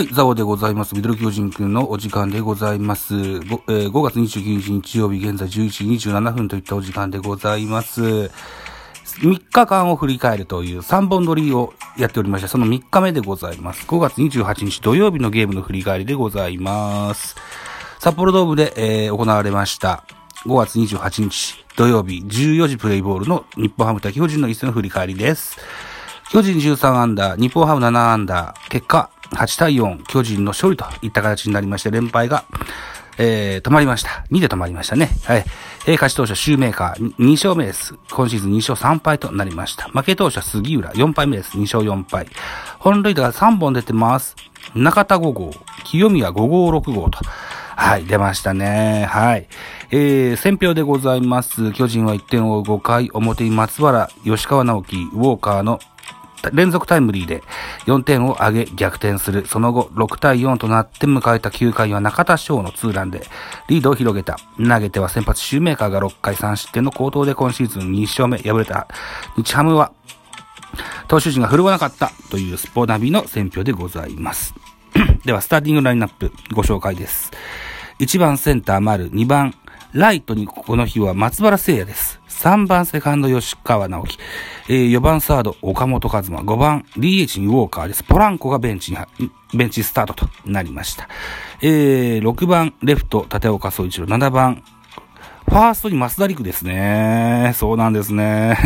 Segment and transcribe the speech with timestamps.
[0.00, 0.94] はい、ザオでございます。
[0.94, 3.14] ミドル巨人くんのお時間でございます。
[3.14, 8.00] 5, えー5月29日日曜日、現在11時27分といったお時間でございます。
[8.00, 8.30] 3
[9.52, 13.86] 日間を振り返るという3本撮りをやっておりまして、その3日目でございます。
[13.86, 17.36] 5月28日土曜日のゲームの振り返りでございます。
[17.98, 20.04] 札幌ドームで、えー行われました。
[20.46, 25.58] 5月28日土曜日14時プレイボールの日本ハム対巨人の一戦の振り返りです。
[26.30, 32.44] 巨人13アンダー、日本ハム7アンダー、結果8対4、巨人の勝利といった形になりまして、連敗が、
[33.18, 34.24] えー、止まりました。
[34.30, 35.10] 2で止まりましたね。
[35.24, 35.44] はい。
[35.86, 37.94] えー、勝ち投手はシューメーカー2勝目です。
[38.10, 39.88] 今シーズン2勝3敗となりました。
[39.88, 41.58] 負け投手は杉浦4敗目です。
[41.58, 42.26] 2勝4敗。
[42.78, 44.36] 本塁打が3本出てます。
[44.74, 45.50] 中田5号、
[45.84, 47.18] 清宮5号6号と。
[47.76, 49.06] はい、出ましたね。
[49.08, 49.48] はい。
[49.90, 51.72] えー、選票でございます。
[51.72, 55.78] 巨人は1点を5回表に松原、吉川直樹、ウォーカーの
[56.52, 57.42] 連続タイムリーで
[57.86, 59.46] 4点を挙げ逆転する。
[59.46, 63.22] その後6対4となって迎えた9回は中田翔のツーランで
[63.68, 64.38] リードを広げた。
[64.56, 68.88] 投げては先発シューメーカーが6回3失点の好投で今シーズン2勝目敗れた
[69.36, 69.92] 日ハムは
[71.08, 74.54] 投手陣が振るわなかったというスポナビの選評でございます。
[75.24, 77.30] ではスターティングラインナップご紹介です。
[77.98, 79.54] 1番センター丸、2番
[79.92, 82.19] ライトにこの日は松原聖也です。
[82.40, 84.18] 3番セカンド吉川直樹、
[84.70, 88.02] えー4番サード岡本和真、5番 DH にウォーカーです。
[88.02, 88.98] ポランコがベンチに、
[89.52, 91.06] ベンチスタートとなりました。
[91.60, 94.62] えー6番レフト立岡総一郎、7番
[95.50, 97.50] ファーストに増田陸ですね。
[97.56, 98.56] そうなんですね。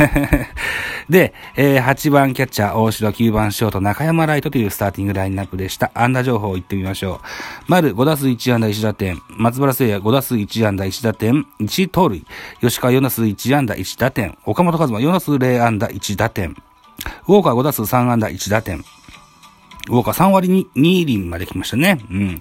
[1.09, 5.91] で、えー8番キャッチャー大城、9番ショート中山ライトというスターティングラインナップでした。
[5.95, 7.21] 安打情報を言ってみましょう。
[7.69, 9.19] 丸5打数1安打1打点。
[9.31, 11.47] 松原聖也5打数1安打1打点。
[11.59, 12.23] 1盗塁。
[12.61, 14.37] 吉川4打数1安打1打点。
[14.45, 16.55] 岡本和真4打数0安打1打点。
[17.29, 18.85] ウォーカー5打数3安打1打点。
[19.89, 21.98] ウォーカー3割に2厘まで来ましたね。
[22.11, 22.39] うん。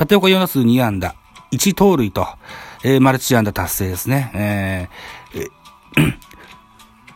[0.00, 1.14] 立岡4打数2安打、
[1.50, 2.26] 1盗塁と、
[2.84, 4.30] えーマルチ安打達成ですね。
[4.34, 5.62] えーえ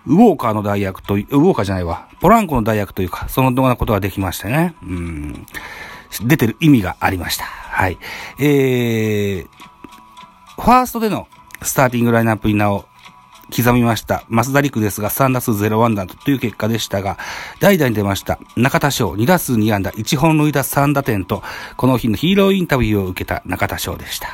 [0.07, 2.09] ウォーカーの代役と、ウォーカーじゃないわ。
[2.21, 4.77] ポランコの代役というか、そのようなことができましたね。
[4.83, 5.47] うん。
[6.25, 7.45] 出てる意味がありました。
[7.45, 7.99] はい。
[8.39, 9.47] えー、
[10.55, 11.27] ファーストでの
[11.63, 12.87] スターティングラインナップに名を
[13.55, 14.25] 刻みました。
[14.31, 17.19] 増田陸ですが3打数0安打という結果でしたが、
[17.61, 18.39] 代打に出ました。
[18.57, 21.43] 中田翔2打数2安打、1本塁打3打点と、
[21.77, 24.29] この日のヒーローインタビューを受けた中田翔でした。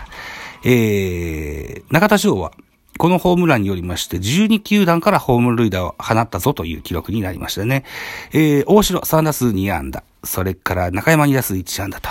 [0.65, 2.53] えー、中田翔は、
[2.99, 7.85] このホームランによりまして、12球団からホームルイダーを放ったぞという記録になりましたね。
[8.33, 12.11] えー、大城3打数2安打、それから中山2打数1安打と、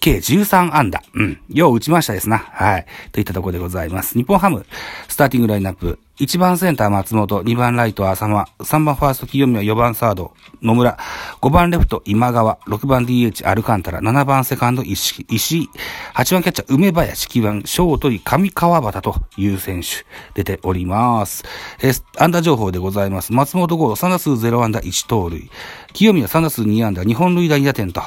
[0.00, 1.02] 計13安打。
[1.14, 1.40] うん。
[1.50, 2.38] よう打ちましたですな。
[2.38, 2.86] はい。
[3.12, 4.14] といったところでございます。
[4.14, 4.66] 日本ハム、
[5.08, 5.98] スターティングラインナップ。
[6.18, 10.32] 1番センター松本、2番ライト浅間、3番ファースト清宮、4番サード
[10.62, 10.96] 野村、
[11.42, 15.70] 5番レフト今川、6番 DH アルカンタラ、7番セカンド石井、石井
[16.14, 21.44] 8番キャッチャー梅林、9番ショートに上川端という選手出ております。
[21.82, 23.34] えー、安打情報でございます。
[23.34, 25.50] 松本剛3打数0安打1盗塁。
[25.92, 28.00] 清宮3打数2安打2本塁打2打点と、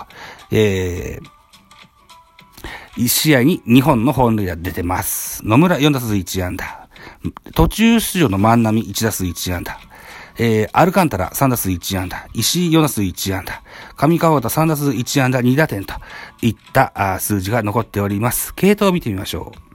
[0.49, 5.45] えー、1試合に2本の本塁打出てます。
[5.45, 6.78] 野村4打数1安打。
[7.55, 9.79] 途中出場の万波1打数1安打。
[10.37, 12.27] えー、アルカンタラ3打数1安打。
[12.33, 13.61] 石井4打数1安打。
[13.97, 15.93] 上川端3打数1安打2打点と
[16.41, 18.53] いったあ数字が残っております。
[18.55, 19.69] 系統を見てみましょう。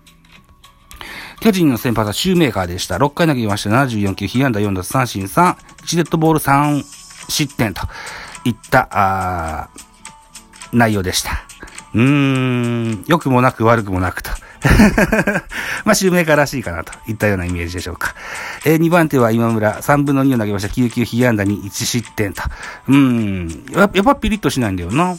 [1.40, 2.96] 巨人の先発はシューメーカーでした。
[2.96, 3.70] 6回投げました。
[3.70, 6.82] 74球、被安打4奪三振3、1デッドボール3
[7.28, 7.82] 失点と
[8.46, 9.84] いった、あー
[10.72, 11.44] 内容でした。
[11.92, 14.30] うーん、良くもなく悪くもなくと。
[15.84, 18.14] まあ、シューメーカーらしいかなといったようなイメージでしょうか。
[18.64, 20.68] えー、2番手は今村、3分の2を投げました。
[20.68, 22.42] 9球、被安打に1失点と。
[22.88, 25.12] うん、やっぱピリッとしないんだよな。
[25.12, 25.18] うん、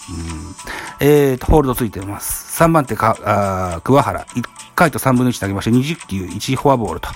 [1.00, 2.62] えーと、ホールドついてます。
[2.62, 4.44] 3番手か、あー桑原、1
[4.76, 5.72] 回と3分の1投げました。
[5.72, 7.10] 20球、1フォアボールと、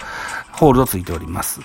[0.51, 1.61] ホールドついております。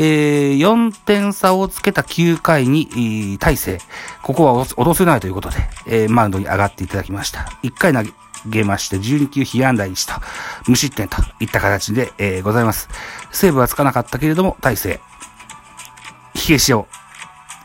[0.00, 3.78] えー、4点差をつけた9回に、大勢、
[4.22, 5.56] ここは落とせないということで、
[5.86, 7.40] えーマウンドに上がっていただきました。
[7.64, 8.12] 1回投げ
[8.46, 10.20] げまして、12球被安打1と、
[10.66, 12.88] 無失点といった形で、えーございます。
[13.30, 15.00] セーブはつかなかったけれども、大勢、
[16.34, 16.86] 火消しを、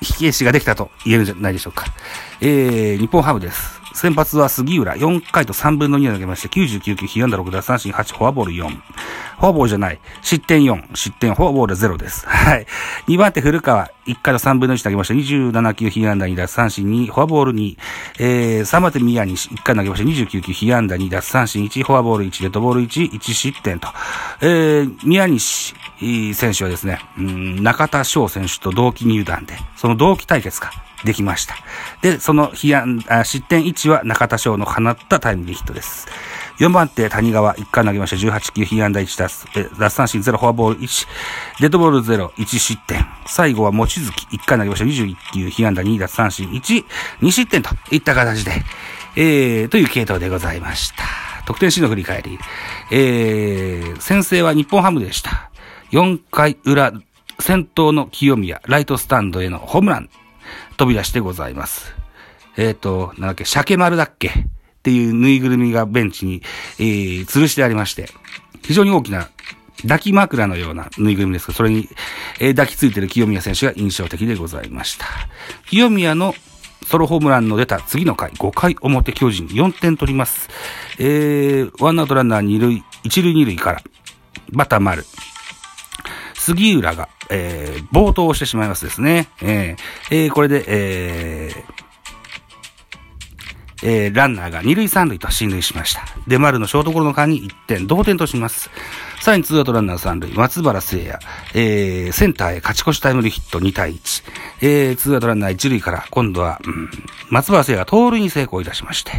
[0.02, 1.86] 火消しができたと言えるんじゃないでしょうか。
[2.42, 3.81] えー、日本ハムです。
[3.94, 8.68] 先発は杉浦、4回と3分の2を投げまして、99球、被安打6奪三振8、フォアボール4。
[9.39, 10.00] フォアボールじゃない。
[10.21, 12.27] 失点4、失点、フォアボール0です。
[12.27, 12.65] はい。
[13.07, 15.13] 2番手古川、1回と3分の1投げました。
[15.13, 17.77] 27球、被安打2奪三振2、フォアボール2。
[18.19, 20.09] えー、3番手宮西、1回投げました。
[20.09, 23.88] 29球、被安打2奪三振1、フォアボール1、デッドボール1、1失点と。
[24.41, 25.75] えー、宮西、
[26.33, 30.71] 選手はですね、うん中田翔選手と同期入団で、その同期対決か。
[31.03, 31.56] できました。
[32.01, 36.07] で、その被安あ失点1は中田翔の放ったタイムリーヒットです。
[36.60, 38.16] 4番手、谷川、1回投げました。
[38.16, 41.08] 18球、被安打1打数、え奪三振0、フォアボール1、
[41.62, 43.06] デッドボール0、1失点。
[43.26, 44.86] 最後は望月、1回投げました。
[44.86, 46.86] 21球、被安打2、奪三振1、
[47.22, 48.52] 2失点といった形で、
[49.16, 51.04] えー、という系統でございました。
[51.46, 52.40] 得点シーンの振り返り。
[52.92, 55.52] えー、先制は日本ハムでした。
[55.92, 56.94] 4回裏、
[57.40, 60.10] 先頭の清宮、ライトスタンドへのホームラン、
[60.78, 61.96] 飛び出してございます。
[62.58, 64.32] えっ、ー、と、なんだっけ、鮭丸だっけ？
[64.83, 66.41] っていうぬいぐるみがベンチに、
[66.77, 68.09] えー、吊るしてありまして、
[68.63, 69.30] 非常に大きな
[69.83, 71.88] 抱き枕のようなぬいぐるみですが、それに、
[72.41, 75.06] えー、抱きついてる清宮選手が印象的でございました。
[75.69, 76.35] 清宮の
[76.85, 80.50] ソロホームランの出た次の回、5回表巨人4点取ります。
[81.00, 83.81] えー、ワンアウトランナー2塁、1塁2塁から、
[84.51, 85.06] バタ丸。
[86.35, 89.30] 杉浦が、えー、暴投をしてしまいますですね。
[89.41, 91.73] えー、えー、これで、えー、
[93.85, 96.06] えー、ランナーが二塁三塁と進塁しました。
[96.25, 98.69] で、丸のショートゴロの間に1点、同点とします。
[99.19, 101.19] さらにツーアウトランナー三塁、松原聖弥、
[101.53, 104.24] えー、センターへ勝ち越しタイムリーヒット2対1。
[104.62, 106.89] えー、ツーアウトランナー一塁から、今度は、うん、
[107.30, 109.12] 松原聖弥が盗塁に成功いたしまして、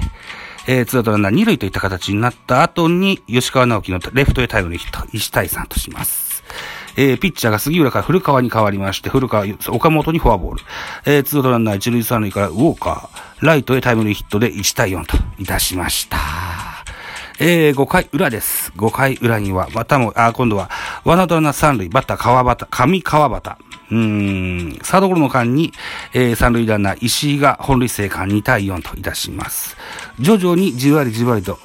[0.67, 6.43] えー、ツーアウトランナー二塁といった形になった後に、吉川尚輝のレフトへタイムリーヒット、1対3とします。
[6.97, 10.63] えー、ピッチャーが杉浦から古川に変わりまして、古川、岡本にフォアボール。
[11.05, 16.17] えー、ツーアウトランナー一塁三塁からウォーカー、ライトへタイムリーヒットで1対4といたしました。
[17.39, 18.73] えー、5回裏です。
[18.77, 20.71] 5回裏には、またも、あ、今度は、
[21.05, 23.59] ワンアウトラナー三塁、バッター川端、上川端。
[23.91, 25.73] うーん、サードゴロの間に、
[26.15, 29.77] えー、三塁ランナー石井が本塁生還2対4といたします。
[30.19, 31.59] 徐々にじわりじわりと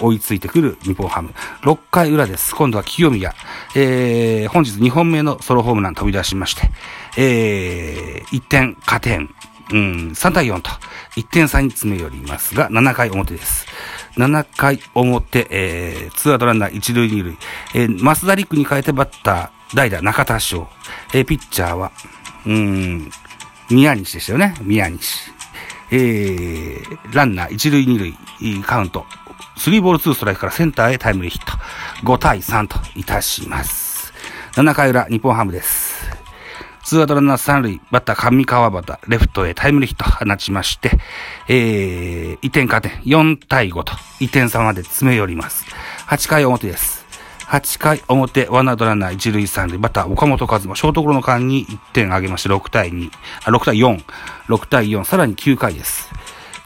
[0.00, 1.34] 追いついてくる日本ハム。
[1.62, 2.54] 6回裏です。
[2.54, 3.34] 今度は清宮。
[3.76, 6.70] えー、本日2本目のソロホームラン飛び出しまして、
[7.18, 9.28] えー、1点加点。
[9.70, 10.70] うん、3対4と、
[11.16, 13.66] 1点差に詰め寄りますが、7回表です。
[14.16, 17.36] 7回表、えー、ツーアウトランナー一塁二塁、
[17.74, 20.68] えー、増田陸に変えてバッター、代打中田翔。
[21.14, 21.92] えー、ピッチャーは、
[22.46, 23.10] うん、
[23.70, 24.54] 宮西でしたよね。
[24.60, 25.32] 宮西。
[25.90, 28.14] えー、ランナー一塁二塁、
[28.62, 29.06] カウント。
[29.56, 31.52] スリーボールツーストライクからセンターへタイムリーヒット。
[32.04, 34.12] 5対3といたします。
[34.52, 35.91] 7回裏、日本ハムです。
[36.84, 40.90] ツーアウトランナー三塁、バッター上川端、レフトへタイムリーヒット放ちまして、
[41.48, 45.64] えー、1点加点、4対5と、1点差まで詰め寄ります。
[46.08, 47.06] 8回表です。
[47.46, 53.10] 8回表、ワンアウトランナー一塁三塁、バッター岡本和真、ショートゴロの間に1点上げまして、6対2、
[53.44, 54.02] あ、6対4、
[54.48, 56.10] 6対4、さらに9回です。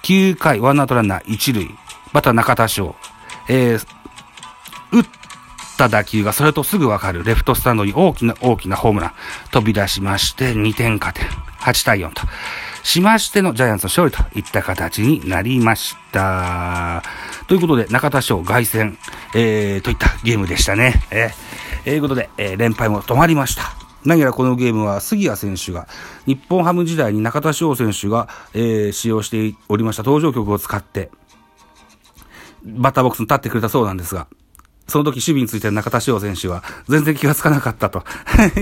[0.02, 1.68] 9回、ワンアウトランナー一塁、
[2.12, 2.94] バッター中田翔、
[3.48, 3.86] えー、
[4.92, 5.04] 打っ
[5.76, 9.12] た打球がそれとすぐわかるレフトスタンドに大きな大きなホームラン
[9.50, 11.26] 飛び出しまして2点加点
[11.60, 12.22] 8対4と
[12.82, 17.02] しましてのジャイアンツの勝利といった形になりました。
[17.48, 18.96] ということで中田翔凱旋、
[19.34, 20.94] えー、といったゲームでしたね。
[21.10, 23.72] えー、ということで、えー、連敗も止まりました。
[24.04, 25.88] 何やらこのゲームは杉谷選手が
[26.26, 31.10] 日本ハム時代に中田翔選手が、えー、使用しておりました登場曲を使って
[32.64, 34.28] バッターボックスに立ってくれたそうなんですが、
[34.86, 38.04] その時守備について中田翔選手は全然気がつかなかったと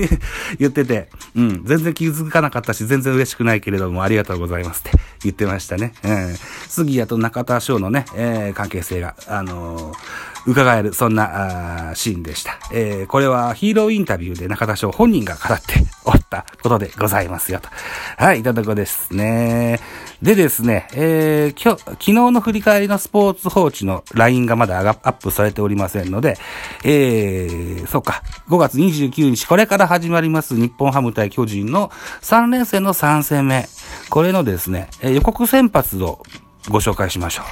[0.59, 4.91] 言ってて、うん、全然気づかなかったし全然嬉しくないけれどもありがとうございますって
[5.23, 5.93] 言ってましたね。
[6.03, 6.35] うん、
[6.67, 12.59] 杉谷と中田翔のね、えー、関係性が、あのー伺える、そんなあシーンでした。
[12.71, 17.69] えー、これはヒーローインタビューで中田翔本人が語っておったことでございますよと。
[18.17, 19.79] はい、いただこですね。
[20.21, 26.37] でですね、えー、今日、昨日の振り返りのスポーツ報知の LINE がまだアップされておりませんので、
[26.83, 33.67] えー、そうか、5月29日、これから始まります日本ハム対巨人の3連戦の3戦目。
[34.09, 36.23] これのですね、予告先発を
[36.69, 37.45] ご紹介しましょう。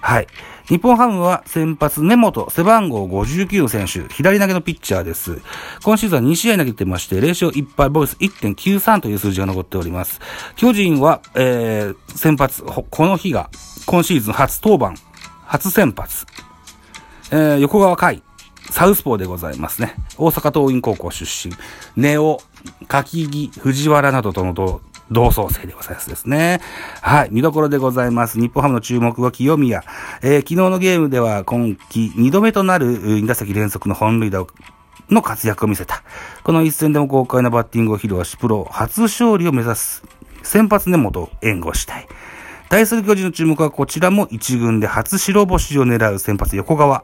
[0.00, 0.26] はい。
[0.70, 5.42] 日本ハムは先発根本背番号59の選手、左投げのピッチャーです。
[5.82, 10.20] 今シーズンは2試合投げてまして、0勝1敗、ボイス1.93という数字が残っております。
[10.54, 13.50] 巨人は、えー、先発、この日が
[13.86, 14.94] 今シーズン初登板、
[15.44, 16.24] 初先発、
[17.32, 18.22] えー、横川海、
[18.70, 19.94] サウスポーでございますね。
[20.16, 21.54] 大阪桐蔭高校出身、
[21.96, 22.40] ネオ、
[22.88, 26.60] 柿木、藤原などとの同同窓生でございますですね。
[27.02, 27.28] はい。
[27.32, 28.38] 見どころでございます。
[28.38, 29.82] 日本ハムの注目は清宮。
[30.22, 34.46] えー、昨日のゲームでは今季2度目となる2打席連続の本塁打
[35.08, 36.04] の活躍を見せた。
[36.44, 40.04] この一戦でも豪快なバッティングを披露し、プロ初勝利を目指す
[40.44, 42.06] 先発根本を援護したい。
[42.68, 47.02] 対する巨人の注目はこちらも一軍で初白星を狙う先発横川。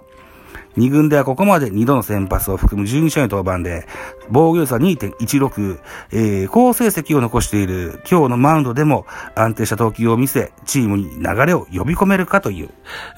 [0.76, 3.86] 2軍ではここまで2度の先発を含む12試合の登板で、
[4.28, 5.78] 防御差2.16、
[6.12, 12.68] えー、好成績を残している今日のマウンドでも安定した投球を見せ、チームに流れを呼び込めるかとい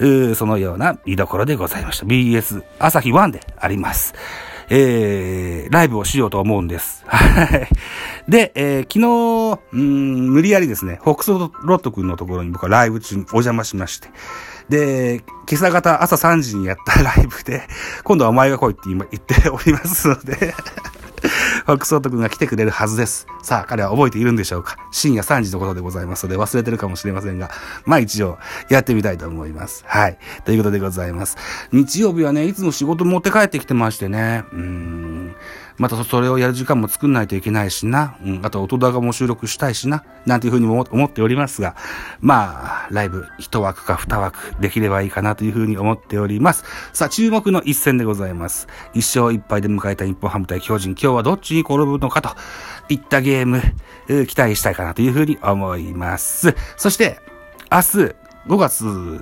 [0.00, 2.06] う、うそのような見どころでございました。
[2.06, 4.14] BS 朝日1であります。
[4.70, 7.04] えー、ライブをしようと思うんです。
[7.06, 7.68] はい。
[8.28, 14.08] で、えー、昨日、うん、無理やりですね、ホックスロット君のところに僕はライブ中にお邪魔しまして、
[14.68, 17.62] で、今朝方朝3時にやったライブで、
[18.04, 20.34] 今度はお前が来いって今言っておりますので
[21.66, 23.26] ファックスオート君が来てくれるはずです。
[23.42, 24.76] さあ、彼は覚えているんでしょうか？
[24.90, 27.50] 深夜3時のことでございますので忘れてるかもしれませんが、
[27.84, 29.84] まあ一応やってみたいと思います。
[29.86, 30.18] はい。
[30.44, 31.36] ということでございます。
[31.72, 35.34] 日曜日はね、いつも仕事持って帰ってきてましてね、うーん。
[35.78, 38.16] またそれをやる時間も作んないといけないしな。
[38.22, 38.40] うん。
[38.44, 40.04] あと、音高も収録したいしな。
[40.26, 41.76] なんていうふうにも思っておりますが、
[42.20, 46.64] まあ、ライブ一枠か二枠できればいいかなというふうに思っております。
[46.92, 48.66] さあ、注目の一戦でございます。
[48.92, 50.90] 一勝一敗で迎えた日本ハム対巨人。
[50.92, 52.30] 今日はどっちに転ぶのかと
[52.88, 53.62] いったゲーム、
[54.26, 56.54] 期待したいかなというふうに思います。
[56.76, 57.20] そして、
[57.70, 58.14] 明日、
[58.48, 59.20] 5月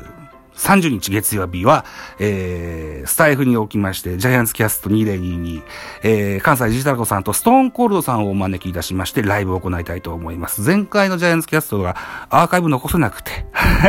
[0.57, 1.85] 30日月曜日は、
[2.19, 5.63] えー、スタイフにおきまして、ジャイアンツキャスト2022、
[6.03, 10.63] えー、関西ジジタラコさんとストーンコールドさんをお招きいたしまして、ライブを行いたいと思います。
[10.63, 11.97] 前回のジャイアンツキャストが
[12.31, 13.47] アーカイブ残せなくて、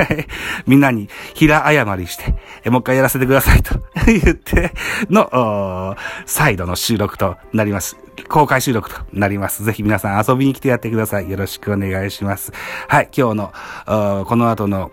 [0.68, 4.74] みんなに平謝りして、えー、もう一回やらせてくださいと 言って
[5.10, 5.96] の、
[6.26, 7.98] 再度の収録となります。
[8.28, 9.64] 公開収録となります。
[9.64, 11.30] ぜひ皆さん遊びに来てやってください。
[11.30, 12.52] よろしくお願いします。
[12.88, 14.92] はい、今日の、この後の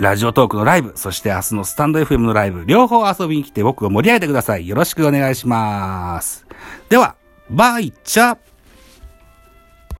[0.00, 4.66] ラジオトークのライブ、そして明日のスタンド FM のライブ、両方遊びに来て僕を盛り上げてください。
[4.66, 6.46] よろしくお願いします。
[6.88, 7.16] では、
[7.50, 8.38] バイチャ